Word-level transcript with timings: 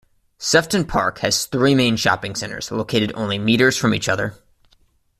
Sefton 0.39 0.83
Park 0.85 1.19
has 1.19 1.45
three 1.45 1.75
main 1.75 1.95
shopping 1.95 2.33
centres 2.35 2.71
located 2.71 3.11
only 3.13 3.37
metres 3.37 3.77
from 3.77 3.93
each 3.93 4.09
other. 4.09 4.33